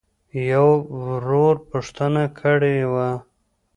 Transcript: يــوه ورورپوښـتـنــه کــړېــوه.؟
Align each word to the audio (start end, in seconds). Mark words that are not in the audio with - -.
يــوه 0.49 0.75
ورورپوښـتـنــه 1.07 2.23
کــړېــوه.؟ 2.39 3.07